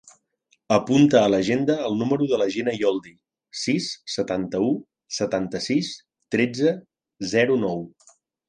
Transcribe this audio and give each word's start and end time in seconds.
Apunta 0.77 1.19
a 1.19 1.27
l'agenda 1.33 1.75
el 1.89 1.97
número 1.99 2.29
de 2.31 2.39
la 2.43 2.47
Gina 2.55 2.73
Yoldi: 2.77 3.13
sis, 3.65 3.91
setanta-u, 4.15 4.73
setanta-sis, 5.21 5.93
tretze, 6.37 6.75
zero, 7.37 7.61
nou. 7.69 7.89